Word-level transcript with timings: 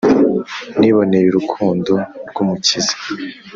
Niboney' 0.79 1.27
urukundo 1.29 1.93
rw'Umukiza. 2.29 2.95